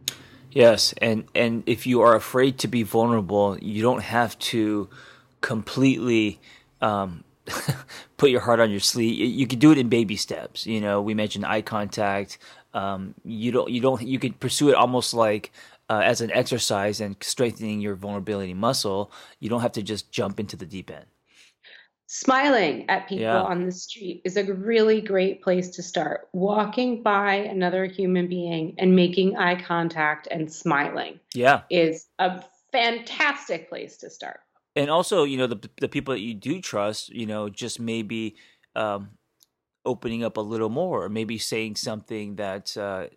Yes, 0.51 0.93
and 1.01 1.23
and 1.33 1.63
if 1.65 1.87
you 1.87 2.01
are 2.01 2.15
afraid 2.15 2.59
to 2.59 2.67
be 2.67 2.83
vulnerable, 2.83 3.57
you 3.59 3.81
don't 3.81 4.03
have 4.03 4.37
to 4.53 4.89
completely 5.41 6.39
um, 6.81 7.23
put 8.23 8.31
your 8.31 8.39
heart 8.39 8.61
on 8.61 8.71
your 8.71 8.79
sleeve. 8.79 9.19
You 9.19 9.45
can 9.45 9.59
do 9.59 9.73
it 9.73 9.77
in 9.77 9.89
baby 9.89 10.15
steps. 10.15 10.65
You 10.65 10.79
know, 10.79 11.01
we 11.01 11.13
mentioned 11.13 11.45
eye 11.45 11.61
contact. 11.61 12.37
Um, 12.73 13.15
you 13.25 13.51
don't 13.51 13.69
you 13.69 13.81
don't 13.81 14.01
you 14.01 14.17
can 14.17 14.31
pursue 14.31 14.69
it 14.69 14.75
almost 14.75 15.13
like 15.13 15.51
uh, 15.89 15.99
as 16.05 16.21
an 16.21 16.31
exercise 16.31 17.01
and 17.01 17.17
strengthening 17.19 17.81
your 17.81 17.95
vulnerability 17.95 18.53
muscle. 18.53 19.11
You 19.41 19.49
don't 19.49 19.59
have 19.59 19.73
to 19.73 19.83
just 19.83 20.09
jump 20.09 20.39
into 20.39 20.55
the 20.55 20.65
deep 20.65 20.89
end. 20.89 21.03
Smiling 22.07 22.89
at 22.89 23.09
people 23.09 23.23
Yeah. 23.25 23.41
on 23.41 23.65
the 23.65 23.73
street 23.73 24.21
is 24.23 24.37
a 24.37 24.45
really 24.53 25.01
great 25.01 25.41
place 25.41 25.67
to 25.71 25.83
start. 25.83 26.29
Walking 26.31 27.03
by 27.03 27.35
another 27.35 27.83
human 27.85 28.27
being 28.27 28.75
and 28.77 28.95
making 28.95 29.35
eye 29.35 29.61
contact 29.61 30.29
and 30.31 30.49
smiling 30.49 31.19
Yeah, 31.33 31.63
is 31.69 32.07
a 32.19 32.41
fantastic 32.71 33.67
place 33.67 33.97
to 33.97 34.09
start. 34.09 34.39
And 34.75 34.89
also 34.89 35.23
you 35.23 35.37
know 35.37 35.47
the 35.47 35.69
the 35.79 35.89
people 35.89 36.13
that 36.13 36.21
you 36.21 36.33
do 36.33 36.61
trust, 36.61 37.09
you 37.09 37.25
know, 37.25 37.49
just 37.49 37.79
maybe 37.79 38.35
um, 38.75 39.11
opening 39.85 40.23
up 40.23 40.37
a 40.37 40.41
little 40.41 40.69
more, 40.69 41.03
or 41.03 41.09
maybe 41.09 41.37
saying 41.37 41.75
something 41.75 42.35
that 42.35 42.75
uh, 42.77 43.07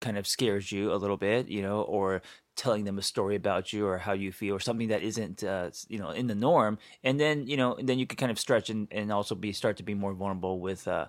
kind 0.00 0.18
of 0.18 0.26
scares 0.26 0.70
you 0.72 0.92
a 0.92 0.96
little 0.96 1.16
bit, 1.16 1.48
you 1.48 1.62
know, 1.62 1.82
or 1.82 2.22
telling 2.56 2.84
them 2.84 2.98
a 2.98 3.02
story 3.02 3.34
about 3.34 3.72
you 3.72 3.86
or 3.86 3.98
how 3.98 4.12
you 4.12 4.30
feel 4.30 4.54
or 4.54 4.60
something 4.60 4.88
that 4.88 5.02
isn't 5.02 5.42
uh, 5.42 5.70
you 5.88 5.98
know 5.98 6.10
in 6.10 6.26
the 6.26 6.34
norm. 6.34 6.78
And 7.02 7.18
then 7.20 7.46
you 7.46 7.56
know 7.56 7.76
then 7.82 7.98
you 7.98 8.06
can 8.06 8.16
kind 8.16 8.32
of 8.32 8.38
stretch 8.38 8.70
and, 8.70 8.88
and 8.90 9.12
also 9.12 9.34
be 9.34 9.52
start 9.52 9.76
to 9.78 9.82
be 9.82 9.94
more 9.94 10.14
vulnerable 10.14 10.60
with 10.60 10.86
uh, 10.88 11.06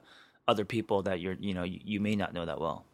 other 0.47 0.65
people 0.65 1.03
that 1.03 1.19
you're 1.19 1.35
you 1.39 1.53
know 1.53 1.63
you, 1.63 1.79
you 1.83 1.99
may 1.99 2.15
not 2.15 2.33
know 2.33 2.45
that 2.45 2.59
well 2.59 2.85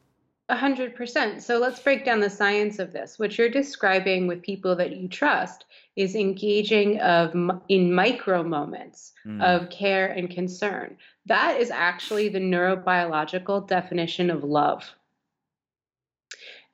A 0.52 0.58
hundred 0.58 0.96
percent. 0.96 1.42
So 1.42 1.60
let's 1.60 1.80
break 1.80 2.04
down 2.04 2.20
the 2.20 2.30
science 2.30 2.78
of 2.78 2.92
this. 2.92 3.18
What 3.18 3.38
you're 3.38 3.48
describing 3.50 4.28
with 4.28 4.42
people 4.42 4.76
that 4.76 4.98
you 4.98 5.08
trust 5.08 5.64
is 5.96 6.14
engaging 6.14 7.00
of 7.00 7.34
in 7.70 7.94
micro 7.94 8.44
moments 8.44 9.14
Mm. 9.26 9.42
of 9.42 9.70
care 9.70 10.08
and 10.08 10.30
concern. 10.30 10.98
That 11.26 11.60
is 11.62 11.72
actually 11.72 12.28
the 12.28 12.40
neurobiological 12.40 13.66
definition 13.68 14.30
of 14.30 14.44
love. 14.44 14.94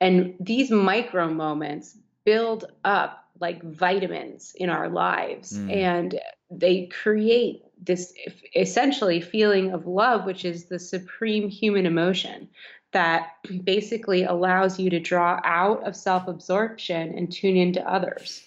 And 0.00 0.34
these 0.40 0.72
micro 0.72 1.28
moments 1.32 1.98
build 2.24 2.64
up 2.84 3.26
like 3.38 3.62
vitamins 3.62 4.54
in 4.56 4.70
our 4.70 4.88
lives 4.88 5.52
Mm. 5.56 5.70
and 5.70 6.20
they 6.50 6.86
create 6.86 7.62
this 7.80 8.12
essentially 8.56 9.20
feeling 9.20 9.70
of 9.72 9.86
love, 9.86 10.24
which 10.24 10.44
is 10.44 10.64
the 10.64 10.80
supreme 10.80 11.48
human 11.48 11.86
emotion 11.86 12.48
that 12.92 13.32
basically 13.64 14.24
allows 14.24 14.78
you 14.78 14.90
to 14.90 15.00
draw 15.00 15.40
out 15.44 15.86
of 15.86 15.96
self 15.96 16.28
absorption 16.28 17.16
and 17.16 17.30
tune 17.30 17.56
into 17.56 17.86
others. 17.90 18.44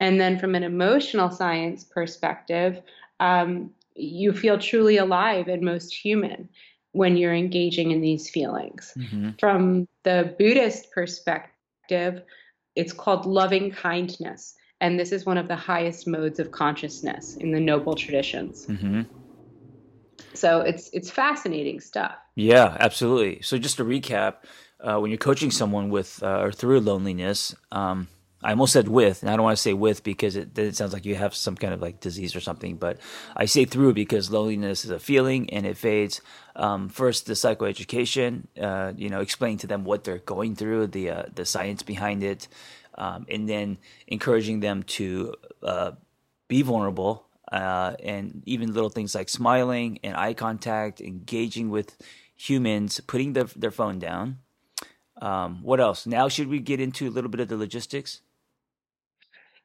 And 0.00 0.20
then, 0.20 0.38
from 0.38 0.54
an 0.54 0.62
emotional 0.62 1.30
science 1.30 1.84
perspective, 1.84 2.82
um, 3.20 3.70
you 3.94 4.32
feel 4.32 4.58
truly 4.58 4.96
alive 4.96 5.48
and 5.48 5.62
most 5.62 5.94
human 5.94 6.48
when 6.92 7.16
you're 7.16 7.34
engaging 7.34 7.90
in 7.90 8.00
these 8.00 8.28
feelings. 8.30 8.92
hmm 8.96 9.30
From 9.38 9.88
the 10.04 10.34
Buddhist 10.38 10.90
perspective, 10.92 12.22
it's 12.76 12.92
called 12.92 13.26
loving 13.26 13.70
kindness. 13.70 14.54
And 14.80 14.98
this 14.98 15.12
is 15.12 15.24
one 15.24 15.38
of 15.38 15.48
the 15.48 15.56
highest 15.56 16.06
modes 16.06 16.38
of 16.38 16.50
consciousness 16.50 17.36
in 17.36 17.52
the 17.52 17.60
noble 17.60 17.94
traditions. 17.94 18.64
hmm 18.66 19.02
So 20.34 20.60
it's 20.60 20.90
it's 20.92 21.10
fascinating 21.10 21.80
stuff. 21.80 22.14
Yeah, 22.34 22.76
absolutely. 22.80 23.42
So 23.42 23.58
just 23.58 23.76
to 23.76 23.84
recap, 23.84 24.34
uh, 24.80 24.98
when 24.98 25.10
you're 25.10 25.18
coaching 25.18 25.50
someone 25.50 25.90
with 25.90 26.22
uh, 26.22 26.40
or 26.40 26.52
through 26.52 26.80
loneliness, 26.80 27.54
um, 27.70 28.08
I 28.42 28.50
almost 28.50 28.74
said 28.74 28.88
with, 28.88 29.22
and 29.22 29.30
I 29.30 29.36
don't 29.36 29.44
want 29.44 29.56
to 29.56 29.62
say 29.62 29.72
with 29.72 30.02
because 30.02 30.36
it 30.36 30.58
it 30.58 30.76
sounds 30.76 30.92
like 30.92 31.06
you 31.06 31.14
have 31.14 31.34
some 31.34 31.56
kind 31.56 31.72
of 31.72 31.80
like 31.80 32.00
disease 32.00 32.36
or 32.36 32.40
something. 32.40 32.76
But 32.76 32.98
I 33.34 33.46
say 33.46 33.64
through 33.64 33.94
because 33.94 34.30
loneliness 34.30 34.84
is 34.84 34.90
a 34.90 34.98
feeling 34.98 35.48
and 35.50 35.64
it 35.64 35.78
fades. 35.78 36.20
Um, 36.56 36.88
first, 36.88 37.26
the 37.26 37.32
psychoeducation, 37.32 38.46
uh, 38.60 38.92
you 38.96 39.08
know, 39.08 39.20
explaining 39.20 39.58
to 39.58 39.66
them 39.66 39.84
what 39.84 40.04
they're 40.04 40.18
going 40.18 40.56
through, 40.56 40.88
the 40.88 41.10
uh, 41.10 41.22
the 41.34 41.46
science 41.46 41.82
behind 41.82 42.22
it, 42.22 42.48
um, 42.98 43.24
and 43.30 43.48
then 43.48 43.78
encouraging 44.06 44.60
them 44.60 44.82
to 44.82 45.34
uh, 45.62 45.92
be 46.48 46.60
vulnerable 46.62 47.26
uh, 47.52 47.94
and 48.02 48.42
even 48.46 48.72
little 48.72 48.90
things 48.90 49.14
like 49.14 49.28
smiling 49.28 49.98
and 50.02 50.16
eye 50.16 50.34
contact, 50.34 51.00
engaging 51.00 51.70
with 51.70 51.96
humans, 52.36 53.00
putting 53.00 53.32
their, 53.32 53.44
their 53.56 53.70
phone 53.70 53.98
down. 53.98 54.38
Um, 55.22 55.62
what 55.62 55.80
else? 55.80 56.06
Now, 56.06 56.28
should 56.28 56.48
we 56.48 56.58
get 56.58 56.80
into 56.80 57.08
a 57.08 57.10
little 57.10 57.30
bit 57.30 57.40
of 57.40 57.48
the 57.48 57.56
logistics? 57.56 58.20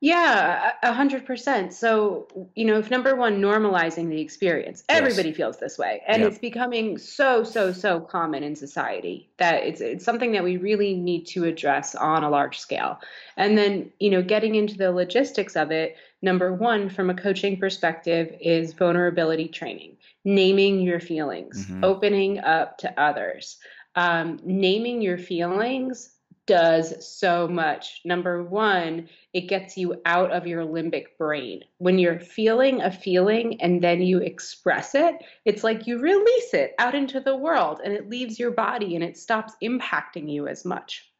Yeah, 0.01 0.71
a 0.81 0.93
hundred 0.93 1.25
percent. 1.25 1.73
So, 1.73 2.29
you 2.55 2.63
know, 2.63 2.77
if 2.79 2.89
number 2.89 3.17
one, 3.17 3.41
normalizing 3.41 4.07
the 4.07 4.21
experience, 4.21 4.81
Yes. 4.89 4.97
everybody 4.97 5.33
feels 5.33 5.57
this 5.57 5.77
way, 5.77 6.01
and 6.07 6.21
Yeah. 6.21 6.27
it's 6.29 6.37
becoming 6.37 6.97
so, 6.97 7.43
so, 7.43 7.73
so 7.73 7.99
common 7.99 8.41
in 8.41 8.55
society 8.55 9.29
that 9.37 9.63
it's 9.65 9.81
it's 9.81 10.05
something 10.05 10.31
that 10.31 10.43
we 10.43 10.55
really 10.55 10.95
need 10.95 11.25
to 11.27 11.43
address 11.43 11.95
on 11.95 12.23
a 12.23 12.29
large 12.29 12.59
scale. 12.59 13.01
And 13.35 13.57
then, 13.57 13.91
you 13.99 14.09
know, 14.09 14.21
getting 14.21 14.55
into 14.55 14.77
the 14.77 14.89
logistics 14.89 15.57
of 15.57 15.69
it, 15.71 15.97
number 16.21 16.53
one, 16.53 16.89
from 16.89 17.09
a 17.09 17.15
coaching 17.15 17.59
perspective, 17.59 18.35
is 18.41 18.73
vulnerability 18.73 19.47
training, 19.47 19.97
naming 20.25 20.81
your 20.81 20.99
feelings, 20.99 21.65
Mhm. 21.67 21.83
opening 21.83 22.39
up 22.39 22.77
to 22.79 22.99
others. 22.99 23.57
Um, 23.95 24.39
naming 24.43 25.01
your 25.01 25.17
feelings 25.17 26.15
does 26.45 27.07
so 27.07 27.47
much. 27.47 28.01
Number 28.05 28.43
one, 28.43 29.07
it 29.33 29.41
gets 29.41 29.77
you 29.77 30.01
out 30.05 30.31
of 30.31 30.47
your 30.47 30.65
limbic 30.65 31.15
brain. 31.17 31.63
When 31.77 31.99
you're 31.99 32.19
feeling 32.19 32.81
a 32.81 32.91
feeling 32.91 33.61
and 33.61 33.83
then 33.83 34.01
you 34.01 34.17
express 34.17 34.95
it, 34.95 35.15
it's 35.45 35.63
like 35.63 35.85
you 35.85 35.99
release 35.99 36.53
it 36.55 36.73
out 36.79 36.95
into 36.95 37.19
the 37.19 37.35
world 37.35 37.81
and 37.83 37.93
it 37.93 38.09
leaves 38.09 38.39
your 38.39 38.49
body 38.49 38.95
and 38.95 39.03
it 39.03 39.15
stops 39.15 39.53
impacting 39.61 40.27
you 40.27 40.47
as 40.47 40.65
much. 40.65 41.11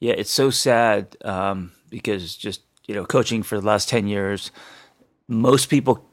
Yeah, 0.00 0.12
it's 0.12 0.32
so 0.32 0.50
sad 0.50 1.16
um, 1.24 1.72
because 1.88 2.36
just 2.36 2.60
you 2.88 2.94
know, 2.94 3.04
coaching 3.04 3.42
for 3.42 3.60
the 3.60 3.66
last 3.66 3.88
10 3.88 4.08
years, 4.08 4.50
most 5.28 5.66
people 5.66 6.04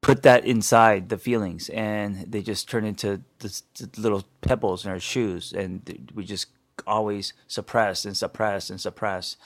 put 0.00 0.22
that 0.22 0.44
inside 0.44 1.08
the 1.08 1.16
feelings 1.16 1.70
and 1.70 2.30
they 2.30 2.42
just 2.42 2.68
turn 2.68 2.84
into 2.84 3.22
the 3.38 3.62
little 3.96 4.24
pebbles 4.42 4.84
in 4.84 4.90
our 4.90 5.00
shoes. 5.00 5.52
And 5.52 6.10
we 6.14 6.24
just 6.24 6.48
always 6.86 7.32
suppress 7.46 8.04
and 8.04 8.16
suppress 8.16 8.68
and 8.68 8.80
suppress. 8.80 9.36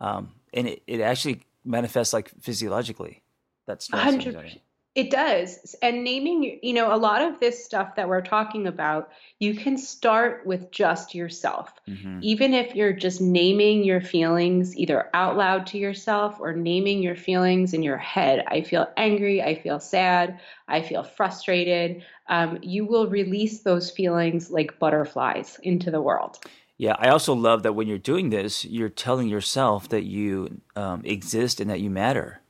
Um, 0.00 0.30
and 0.54 0.68
it, 0.68 0.82
it 0.86 1.00
actually 1.00 1.42
manifests 1.64 2.14
like 2.14 2.30
physiologically. 2.40 3.22
That's 3.66 3.88
100%. 3.88 4.60
It 4.98 5.12
does. 5.12 5.76
And 5.80 6.02
naming, 6.02 6.58
you 6.60 6.72
know, 6.72 6.92
a 6.92 6.98
lot 6.98 7.22
of 7.22 7.38
this 7.38 7.64
stuff 7.64 7.94
that 7.94 8.08
we're 8.08 8.20
talking 8.20 8.66
about, 8.66 9.10
you 9.38 9.54
can 9.54 9.78
start 9.78 10.44
with 10.44 10.72
just 10.72 11.14
yourself. 11.14 11.72
Mhm. 11.88 12.18
Even 12.20 12.52
if 12.52 12.74
you're 12.74 12.92
just 12.92 13.20
naming 13.20 13.84
your 13.84 14.00
feelings 14.00 14.76
either 14.76 15.08
out 15.14 15.36
loud 15.36 15.68
to 15.68 15.78
yourself 15.78 16.40
or 16.40 16.52
naming 16.52 17.00
your 17.00 17.14
feelings 17.14 17.74
in 17.74 17.84
your 17.84 17.96
head. 17.96 18.42
I 18.48 18.62
feel 18.62 18.88
angry. 18.96 19.40
I 19.40 19.54
feel 19.54 19.78
sad. 19.78 20.40
I 20.66 20.82
feel 20.82 21.04
frustrated. 21.04 22.02
Um, 22.26 22.58
you 22.60 22.84
will 22.84 23.06
release 23.06 23.60
those 23.60 23.92
feelings 23.92 24.50
like 24.50 24.80
butterflies 24.80 25.60
into 25.62 25.92
the 25.92 26.02
world. 26.02 26.40
Yeah, 26.76 26.96
I 26.98 27.10
also 27.10 27.34
love 27.34 27.62
that 27.62 27.74
when 27.74 27.86
you're 27.86 27.98
doing 27.98 28.30
this, 28.30 28.64
you're 28.64 28.88
telling 28.88 29.28
yourself 29.28 29.88
that 29.90 30.02
you 30.02 30.60
um, 30.74 31.02
exist 31.04 31.60
and 31.60 31.70
that 31.70 31.78
you 31.78 31.88
matter. 31.88 32.40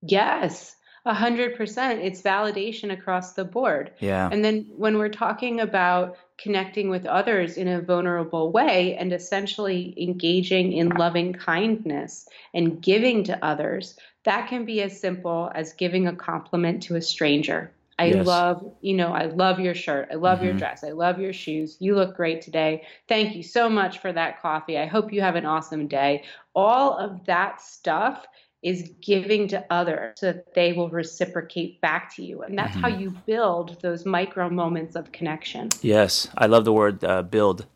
Yes, 0.00 0.76
a 1.04 1.14
hundred 1.14 1.56
percent. 1.56 2.00
It's 2.00 2.22
validation 2.22 2.92
across 2.92 3.32
the 3.32 3.44
board. 3.44 3.92
Yeah. 4.00 4.28
And 4.30 4.44
then 4.44 4.66
when 4.76 4.98
we're 4.98 5.08
talking 5.08 5.60
about 5.60 6.16
connecting 6.38 6.88
with 6.88 7.06
others 7.06 7.56
in 7.56 7.68
a 7.68 7.80
vulnerable 7.80 8.50
way 8.52 8.96
and 8.96 9.12
essentially 9.12 9.94
engaging 10.00 10.72
in 10.72 10.88
loving 10.90 11.32
kindness 11.32 12.28
and 12.54 12.82
giving 12.82 13.24
to 13.24 13.44
others, 13.44 13.98
that 14.24 14.48
can 14.48 14.64
be 14.64 14.82
as 14.82 14.98
simple 15.00 15.50
as 15.54 15.72
giving 15.74 16.06
a 16.06 16.16
compliment 16.16 16.82
to 16.84 16.96
a 16.96 17.02
stranger. 17.02 17.72
I 17.98 18.06
Yes. 18.06 18.26
love, 18.26 18.64
you 18.80 18.94
know, 18.94 19.12
I 19.12 19.26
love 19.26 19.60
your 19.60 19.74
shirt. 19.74 20.08
I 20.10 20.14
love 20.14 20.42
your 20.42 20.54
Mhm. 20.54 20.58
dress. 20.58 20.82
I 20.82 20.92
love 20.92 21.20
your 21.20 21.34
shoes. 21.34 21.76
You 21.80 21.94
look 21.94 22.16
great 22.16 22.40
today. 22.40 22.86
Thank 23.08 23.36
you 23.36 23.42
so 23.42 23.68
much 23.68 23.98
for 23.98 24.10
that 24.10 24.40
coffee. 24.40 24.78
I 24.78 24.86
hope 24.86 25.12
you 25.12 25.20
have 25.20 25.36
an 25.36 25.44
awesome 25.44 25.86
day. 25.86 26.22
All 26.54 26.96
of 26.96 27.26
that 27.26 27.60
stuff 27.60 28.26
is 28.62 28.90
giving 29.00 29.48
to 29.48 29.64
others 29.70 30.14
so 30.18 30.32
that 30.32 30.54
they 30.54 30.72
will 30.72 30.90
reciprocate 30.90 31.80
back 31.80 32.14
to 32.16 32.24
you. 32.24 32.42
And 32.42 32.58
that's 32.58 32.72
mm-hmm. 32.72 32.80
how 32.80 32.88
you 32.88 33.10
build 33.26 33.80
those 33.80 34.04
micro 34.04 34.50
moments 34.50 34.96
of 34.96 35.12
connection. 35.12 35.70
Yes, 35.80 36.28
I 36.36 36.46
love 36.46 36.64
the 36.64 36.72
word 36.72 37.02
uh, 37.02 37.22
build, 37.22 37.66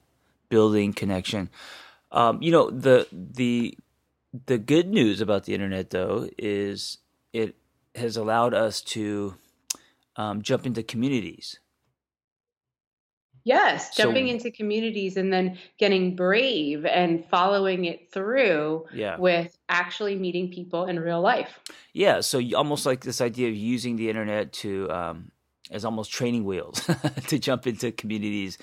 building 0.50 0.92
connection. 0.92 1.48
Um, 2.12 2.42
you 2.42 2.52
know, 2.52 2.70
the 2.70 3.06
the 3.12 3.76
the 4.46 4.58
good 4.58 4.88
news 4.88 5.20
about 5.20 5.44
the 5.44 5.54
internet 5.54 5.90
though 5.90 6.28
is 6.36 6.98
it 7.32 7.56
has 7.94 8.16
allowed 8.16 8.52
us 8.52 8.80
to 8.82 9.36
um, 10.16 10.42
jump 10.42 10.66
into 10.66 10.82
communities 10.82 11.58
Yes, 13.44 13.94
jumping 13.94 14.26
so, 14.26 14.32
into 14.32 14.50
communities 14.50 15.18
and 15.18 15.30
then 15.30 15.58
getting 15.76 16.16
brave 16.16 16.86
and 16.86 17.22
following 17.26 17.84
it 17.84 18.10
through 18.10 18.86
yeah. 18.92 19.18
with 19.18 19.56
actually 19.68 20.16
meeting 20.16 20.50
people 20.50 20.86
in 20.86 20.98
real 20.98 21.20
life. 21.20 21.60
Yeah, 21.92 22.20
so 22.20 22.40
almost 22.56 22.86
like 22.86 23.02
this 23.02 23.20
idea 23.20 23.48
of 23.50 23.54
using 23.54 23.96
the 23.96 24.08
internet 24.08 24.54
to 24.54 24.90
um, 24.90 25.30
as 25.70 25.84
almost 25.84 26.10
training 26.10 26.44
wheels 26.44 26.88
to 27.26 27.38
jump 27.38 27.66
into 27.66 27.92
communities 27.92 28.56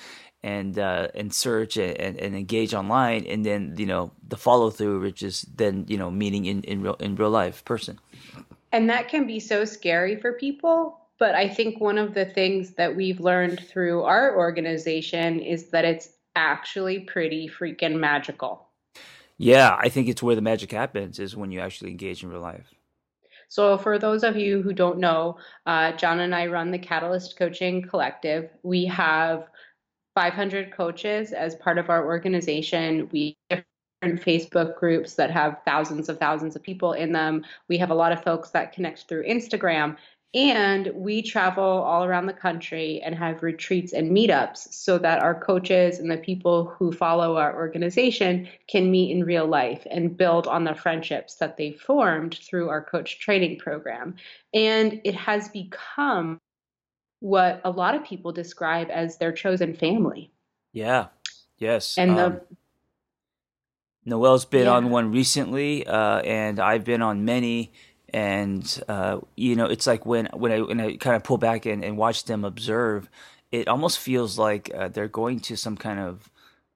and 0.44 0.80
uh, 0.80 1.10
and 1.14 1.32
search 1.32 1.78
and, 1.78 2.18
and 2.18 2.36
engage 2.36 2.74
online, 2.74 3.26
and 3.28 3.46
then 3.46 3.76
you 3.78 3.86
know 3.86 4.12
the 4.28 4.38
follow 4.38 4.72
through, 4.72 5.02
which 5.02 5.22
is 5.22 5.46
then 5.56 5.86
you 5.88 5.98
know 5.98 6.10
meeting 6.10 6.46
in 6.46 6.64
in 6.64 6.82
real 6.82 6.96
in 6.96 7.16
real 7.16 7.30
life 7.30 7.64
person. 7.66 8.00
And 8.72 8.90
that 8.90 9.10
can 9.10 9.28
be 9.28 9.40
so 9.40 9.66
scary 9.66 10.16
for 10.16 10.34
people 10.34 11.01
but 11.22 11.36
I 11.36 11.48
think 11.48 11.80
one 11.80 12.00
of 12.00 12.16
the 12.16 12.26
things 12.26 12.72
that 12.72 12.96
we've 12.96 13.20
learned 13.20 13.60
through 13.60 14.02
our 14.02 14.36
organization 14.36 15.40
is 15.40 15.70
that 15.70 15.86
it's 15.86 16.10
actually 16.36 17.02
pretty 17.02 17.48
freaking 17.48 18.00
magical. 18.00 18.68
Yeah, 19.38 19.78
I 19.80 19.88
think 19.88 20.10
it's 20.10 20.24
where 20.24 20.34
the 20.34 20.42
magic 20.42 20.72
happens 20.72 21.20
is 21.20 21.38
when 21.38 21.52
you 21.52 21.60
actually 21.60 21.92
engage 21.92 22.24
in 22.24 22.32
real 22.32 22.42
life. 22.42 22.74
So, 23.50 23.78
for 23.78 24.00
those 24.00 24.24
of 24.24 24.36
you 24.36 24.64
who 24.64 24.74
don't 24.74 24.98
know, 24.98 25.38
uh, 25.68 25.92
John 25.92 26.22
and 26.22 26.34
I 26.34 26.48
run 26.48 26.72
the 26.72 26.80
Catalyst 26.80 27.38
Coaching 27.38 27.84
Collective. 27.84 28.50
We 28.64 28.86
have 28.86 29.48
500 30.16 30.72
coaches 30.72 31.34
as 31.34 31.54
part 31.54 31.78
of 31.78 31.92
our 31.92 32.04
organization. 32.04 33.08
We 33.12 33.38
different 34.02 34.26
Facebook 34.26 34.76
groups 34.78 35.14
that 35.16 35.30
have 35.32 35.62
thousands 35.66 36.10
of 36.10 36.18
thousands 36.18 36.56
of 36.56 36.64
people 36.64 36.94
in 36.94 37.12
them. 37.12 37.46
We 37.68 37.78
have 37.78 37.92
a 37.92 37.96
lot 37.96 38.12
of 38.12 38.24
folks 38.24 38.50
that 38.52 38.74
connect 38.74 39.08
through 39.08 39.26
Instagram. 39.26 39.98
And 40.34 40.92
we 40.96 41.22
travel 41.22 41.64
all 41.64 42.06
around 42.06 42.28
the 42.28 42.34
country 42.34 43.02
and 43.04 43.14
have 43.16 43.44
retreats 43.44 43.92
and 43.92 44.12
meetups 44.12 44.74
so 44.74 44.98
that 44.98 45.22
our 45.22 45.38
coaches 45.38 46.00
and 46.00 46.10
the 46.10 46.18
people 46.18 46.74
who 46.78 46.94
follow 46.94 47.36
our 47.36 47.54
organization 47.54 48.48
can 48.68 48.90
meet 48.90 49.12
in 49.12 49.26
real 49.26 49.46
life 49.46 49.86
and 49.92 50.16
build 50.16 50.48
on 50.48 50.64
the 50.64 50.74
friendships 50.74 51.36
that 51.36 51.58
they 51.58 51.74
formed 51.74 52.36
through 52.36 52.70
our 52.70 52.82
coach 52.82 53.20
training 53.20 53.60
program. 53.60 54.16
And 54.54 55.02
it 55.04 55.16
has 55.16 55.50
become 55.50 56.40
what 57.20 57.60
a 57.66 57.70
lot 57.70 57.96
of 57.96 58.06
people 58.06 58.32
describe 58.32 58.90
as 58.90 59.18
their 59.18 59.34
chosen 59.34 59.74
family. 59.74 60.32
Yeah. 60.72 61.08
Yes. 61.58 61.98
And 61.98 62.18
the 62.18 62.26
um, 62.26 62.42
Noelle's 64.06 64.46
been 64.46 64.66
yeah. 64.66 64.72
on 64.72 64.90
one 64.90 65.12
recently, 65.12 65.86
uh, 65.86 66.22
and 66.22 66.60
I've 66.60 66.84
been 66.84 67.02
on 67.02 67.24
many 67.26 67.74
and 68.12 68.84
uh, 68.88 69.20
you 69.36 69.56
know 69.56 69.66
it's 69.66 69.88
like 69.88 70.06
when 70.06 70.28
when 70.34 70.52
I 70.52 70.62
when 70.62 70.80
I 70.80 70.96
kind 70.98 71.16
of 71.16 71.24
pull 71.24 71.38
back 71.38 71.66
and, 71.66 71.84
and 71.84 71.98
watch 71.98 72.26
them 72.26 72.46
observe, 72.46 73.10
it 73.52 73.68
almost 73.68 74.00
feels 74.00 74.38
like 74.38 74.72
uh, 74.74 74.88
they're 74.90 75.08
going 75.08 75.40
to 75.42 75.56
some 75.56 75.78
kind 75.78 76.00
of 76.00 76.30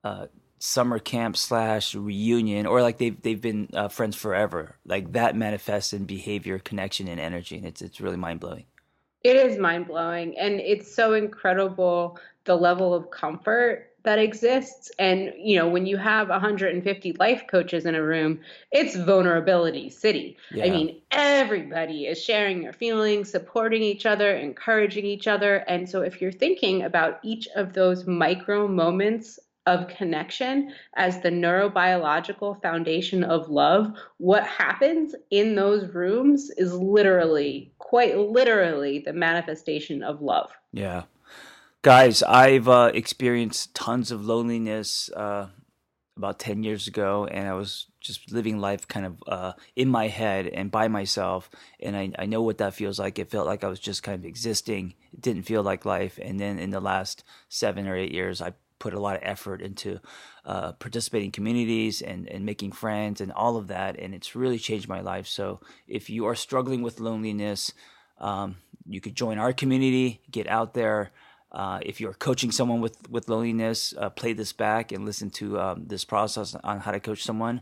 uh, 0.04 0.28
summer 0.60 1.00
camp 1.00 1.38
slash 1.38 1.96
reunion, 1.96 2.66
or 2.66 2.82
like 2.82 2.98
they've 2.98 3.22
they've 3.22 3.42
been 3.42 3.70
uh, 3.74 3.88
friends 3.88 4.16
forever. 4.16 4.78
Like 4.86 5.14
that 5.14 5.36
manifests 5.36 5.94
in 5.94 6.06
behavior, 6.06 6.60
connection, 6.60 7.08
and 7.08 7.20
energy, 7.20 7.58
and 7.58 7.66
it's 7.66 7.82
it's 7.82 8.02
really 8.02 8.18
mind 8.18 8.40
blowing. 8.40 8.66
It 9.24 9.36
is 9.38 9.58
mind 9.58 9.88
blowing, 9.88 10.38
and 10.38 10.60
it's 10.60 10.94
so 10.94 11.14
incredible 11.14 12.20
the 12.46 12.56
level 12.56 12.94
of 12.94 13.10
comfort 13.10 13.95
that 14.06 14.20
exists. 14.20 14.92
And 14.98 15.34
you 15.38 15.58
know 15.58 15.68
when 15.68 15.86
you 15.86 15.98
have 15.98 16.30
150 16.30 17.14
life 17.14 17.44
coaches 17.50 17.86
in 17.86 17.96
a 17.96 18.04
room 18.04 18.40
it's 18.72 18.96
vulnerability 18.96 19.90
city. 19.90 20.38
Yeah. 20.52 20.66
i 20.66 20.70
mean 20.70 21.02
everybody 21.12 22.06
is 22.06 22.24
sharing 22.24 22.62
their 22.62 22.74
feelings 22.74 23.30
supporting 23.30 23.82
each 23.82 24.06
other 24.06 24.36
encouraging 24.36 25.06
each 25.06 25.28
other. 25.28 25.58
And 25.68 25.90
so 25.90 26.02
if 26.02 26.22
you're 26.22 26.32
thinking 26.32 26.84
about 26.84 27.20
each 27.24 27.48
of 27.56 27.74
those 27.74 28.08
micro 28.08 28.68
moments 28.68 29.40
of 29.68 29.88
connection 29.88 30.72
as 30.96 31.22
the 31.22 31.30
neurobiological 31.30 32.62
foundation 32.62 33.24
of 33.24 33.50
love 33.50 33.92
what 34.18 34.46
happens 34.46 35.16
in 35.32 35.56
those 35.56 35.92
rooms 35.92 36.52
is 36.52 36.72
literally 36.74 37.74
quite 37.80 38.16
literally 38.16 39.00
the 39.00 39.14
manifestation 39.14 40.04
of 40.04 40.22
love. 40.22 40.52
Yeah 40.72 41.04
guys, 41.86 42.24
I've 42.24 42.68
uh, 42.68 42.90
experienced 42.96 43.76
tons 43.76 44.10
of 44.10 44.26
loneliness 44.26 45.12
uh, 45.12 45.50
about 46.18 46.40
10 46.40 46.64
years 46.64 46.88
ago, 46.88 47.28
and 47.30 47.48
I 47.48 47.54
was 47.54 47.86
just 48.02 48.32
living 48.32 48.58
life 48.58 48.88
kind 48.88 49.06
of 49.06 49.24
uh, 49.28 49.54
in 49.76 49.90
my 49.90 50.08
head 50.08 50.48
and 50.48 50.72
by 50.72 50.88
myself. 50.88 51.48
And 51.80 51.96
I, 51.96 52.12
I 52.18 52.26
know 52.26 52.42
what 52.42 52.58
that 52.58 52.74
feels 52.74 52.98
like. 52.98 53.20
It 53.20 53.30
felt 53.30 53.46
like 53.46 53.64
I 53.64 53.68
was 53.68 53.80
just 53.80 54.02
kind 54.02 54.18
of 54.18 54.26
existing, 54.26 54.96
it 55.14 55.22
didn't 55.22 55.44
feel 55.44 55.62
like 55.62 55.86
life. 55.86 56.18
And 56.20 56.40
then 56.40 56.58
in 56.58 56.72
the 56.72 56.80
last 56.80 57.24
seven 57.50 57.88
or 57.88 57.96
eight 57.96 58.12
years, 58.12 58.42
I 58.42 58.54
put 58.80 58.96
a 58.96 59.00
lot 59.00 59.18
of 59.18 59.22
effort 59.22 59.62
into 59.62 60.00
uh, 60.44 60.72
participating 60.72 61.30
communities 61.30 62.02
and, 62.02 62.28
and 62.28 62.48
making 62.48 62.72
friends 62.72 63.22
and 63.22 63.32
all 63.32 63.58
of 63.58 63.68
that. 63.68 64.00
And 64.00 64.16
it's 64.16 64.36
really 64.36 64.58
changed 64.58 64.90
my 64.90 65.02
life. 65.02 65.28
So 65.28 65.60
if 65.88 66.10
you 66.10 66.26
are 66.26 66.34
struggling 66.34 66.82
with 66.82 67.00
loneliness, 67.00 67.74
um, 68.18 68.56
you 68.88 69.02
could 69.02 69.16
join 69.16 69.38
our 69.38 69.54
community, 69.54 70.22
get 70.32 70.48
out 70.48 70.74
there. 70.74 71.12
Uh, 71.56 71.80
if 71.82 72.02
you're 72.02 72.14
coaching 72.14 72.52
someone 72.52 72.82
with 72.82 73.10
with 73.10 73.30
loneliness, 73.30 73.94
uh, 73.98 74.10
play 74.10 74.34
this 74.34 74.52
back 74.52 74.92
and 74.92 75.06
listen 75.06 75.30
to 75.30 75.58
um, 75.58 75.86
this 75.88 76.04
process 76.04 76.54
on 76.64 76.82
how 76.82 76.92
to 76.92 77.00
coach 77.00 77.24
someone, 77.24 77.62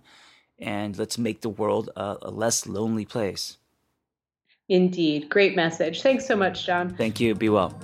and 0.58 0.98
let's 0.98 1.18
make 1.18 1.42
the 1.42 1.50
world 1.50 1.92
a, 1.96 2.18
a 2.24 2.32
less 2.32 2.66
lonely 2.66 3.06
place. 3.06 3.58
Indeed, 4.68 5.30
great 5.30 5.56
message. 5.56 6.02
Thanks 6.02 6.26
so 6.26 6.36
much, 6.36 6.66
John. 6.66 6.96
Thank 6.96 7.20
you. 7.20 7.36
Be 7.36 7.50
well. 7.50 7.80